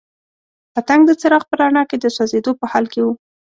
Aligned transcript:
پتنګ 0.73 1.01
د 1.05 1.11
څراغ 1.21 1.43
په 1.49 1.55
رڼا 1.59 1.83
کې 1.89 1.97
د 1.99 2.05
سوځېدو 2.15 2.51
په 2.59 2.65
حال 2.71 2.85
کې 2.93 2.99
وو. 3.03 3.13